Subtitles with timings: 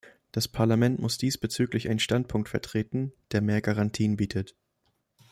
[0.31, 4.55] Das Parlament muss diesbezüglich einen Standpunkt vertreten, der mehr Garantien bietet.